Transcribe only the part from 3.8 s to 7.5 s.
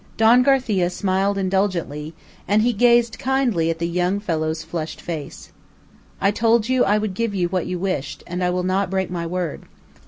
young fellow's flushed face. "I told you I would give you